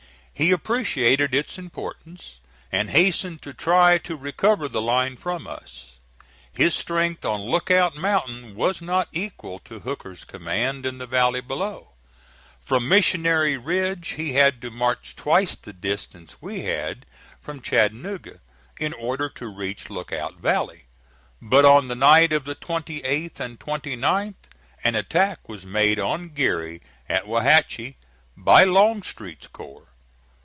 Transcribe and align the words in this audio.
He 0.33 0.49
appreciated 0.51 1.35
its 1.35 1.59
importance, 1.59 2.39
and 2.71 2.89
hastened 2.89 3.43
to 3.43 3.53
try 3.53 3.99
to 3.99 4.15
recover 4.17 4.67
the 4.67 4.81
line 4.81 5.15
from 5.15 5.45
us. 5.45 5.97
His 6.51 6.73
strength 6.73 7.23
on 7.23 7.41
Lookout 7.41 7.95
Mountain 7.95 8.55
was 8.55 8.81
not 8.81 9.07
equal 9.11 9.59
to 9.59 9.81
Hooker's 9.81 10.23
command 10.23 10.83
in 10.83 10.97
the 10.97 11.05
valley 11.05 11.41
below. 11.41 11.89
From 12.59 12.89
Missionary 12.89 13.55
Ridge 13.55 14.15
he 14.17 14.33
had 14.33 14.63
to 14.63 14.71
march 14.71 15.15
twice 15.15 15.55
the 15.55 15.73
distance 15.73 16.41
we 16.41 16.61
had 16.61 17.05
from 17.39 17.61
Chattanooga, 17.61 18.39
in 18.79 18.93
order 18.93 19.29
to 19.29 19.45
reach 19.47 19.91
Lookout 19.91 20.37
Valley; 20.37 20.85
but 21.39 21.65
on 21.65 21.87
the 21.87 21.93
night 21.93 22.33
of 22.33 22.45
the 22.45 22.55
28th 22.55 23.39
and 23.39 23.59
29th 23.59 24.33
an 24.83 24.95
attack 24.95 25.47
was 25.47 25.67
made 25.67 25.99
on 25.99 26.29
Geary 26.29 26.81
at 27.07 27.27
Wauhatchie 27.27 27.95
by 28.35 28.63
Longstreet's 28.63 29.45
corps. 29.45 29.85